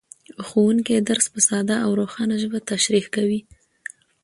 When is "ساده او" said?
1.47-1.91